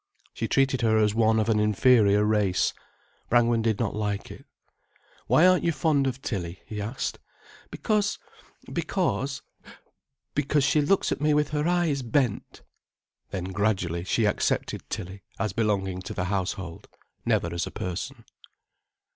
She 0.33 0.47
treated 0.47 0.81
her 0.81 0.97
as 0.97 1.13
one 1.13 1.39
of 1.39 1.47
an 1.47 1.59
inferior 1.59 2.25
race. 2.25 2.73
Brangwen 3.29 3.61
did 3.61 3.77
not 3.79 3.95
like 3.95 4.31
it. 4.31 4.47
"Why 5.27 5.45
aren't 5.45 5.63
you 5.63 5.71
fond 5.71 6.07
of 6.07 6.23
Tilly?" 6.23 6.59
he 6.65 6.81
asked. 6.81 7.19
"Because—because—because 7.69 10.63
she 10.63 10.81
looks 10.81 11.11
at 11.11 11.21
me 11.21 11.35
with 11.35 11.49
her 11.49 11.67
eyes 11.67 12.01
bent." 12.01 12.63
Then 13.29 13.43
gradually 13.43 14.03
she 14.03 14.25
accepted 14.25 14.89
Tilly 14.89 15.21
as 15.37 15.53
belonging 15.53 16.01
to 16.01 16.15
the 16.15 16.25
household, 16.25 16.87
never 17.23 17.53
as 17.53 17.67
a 17.67 17.71
person. 17.71 18.25